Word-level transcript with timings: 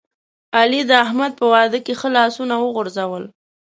علی 0.59 0.81
د 0.89 0.91
احمد 1.05 1.31
په 1.39 1.45
واده 1.53 1.79
کې 1.85 1.93
ښه 1.99 2.09
لاسونه 2.17 2.53
وغورځول. 2.59 3.23